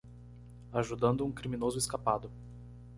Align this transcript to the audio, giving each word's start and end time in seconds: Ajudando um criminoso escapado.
Ajudando 0.73 1.23
um 1.23 1.31
criminoso 1.31 1.77
escapado. 1.77 2.31